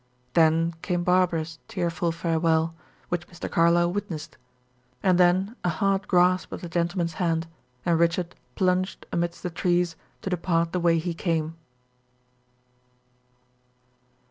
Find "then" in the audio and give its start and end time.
0.33-0.73, 5.19-5.55